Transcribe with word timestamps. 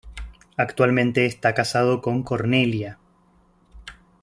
Actualmente, 0.57 1.27
está 1.27 1.53
casado 1.53 2.01
con 2.01 2.23
Cornelia. 2.23 2.97